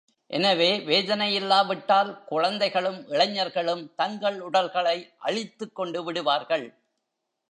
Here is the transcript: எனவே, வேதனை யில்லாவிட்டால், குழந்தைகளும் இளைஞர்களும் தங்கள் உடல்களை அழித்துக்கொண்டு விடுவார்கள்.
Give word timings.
எனவே, 0.29 0.79
வேதனை 0.79 1.27
யில்லாவிட்டால், 1.33 2.23
குழந்தைகளும் 2.23 3.07
இளைஞர்களும் 3.07 3.95
தங்கள் 3.95 4.39
உடல்களை 4.41 5.13
அழித்துக்கொண்டு 5.17 6.03
விடுவார்கள். 6.03 6.65